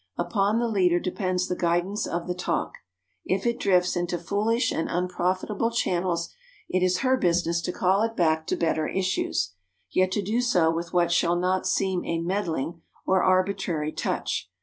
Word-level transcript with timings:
Upon 0.17 0.57
the 0.57 0.67
leader 0.67 0.99
depends 0.99 1.47
the 1.47 1.55
guidance 1.55 2.07
of 2.07 2.25
the 2.25 2.33
talk. 2.33 2.73
If 3.23 3.45
it 3.45 3.59
drifts 3.59 3.95
into 3.95 4.17
foolish 4.17 4.71
and 4.71 4.89
unprofitable 4.89 5.69
channels, 5.69 6.33
it 6.67 6.81
is 6.81 7.01
her 7.01 7.15
business 7.17 7.61
to 7.61 7.71
call 7.71 8.01
it 8.01 8.15
back 8.15 8.47
to 8.47 8.55
better 8.55 8.87
issues, 8.87 9.53
yet 9.91 10.11
to 10.13 10.23
do 10.23 10.41
so 10.41 10.71
with 10.71 10.91
what 10.91 11.11
shall 11.11 11.35
not 11.35 11.67
seem 11.67 12.03
a 12.03 12.17
meddling 12.17 12.81
or 13.05 13.21
arbitrary 13.23 13.91
touch. 13.91 14.49